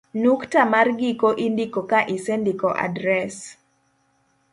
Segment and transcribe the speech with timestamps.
[0.23, 3.35] nukta mar giko indiko ka isendiko adres